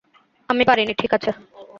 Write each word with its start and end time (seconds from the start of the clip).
আমি 0.49 0.63
পারিনি,- 0.65 0.93
ঠিক 1.01 1.11
আছে। 1.17 1.29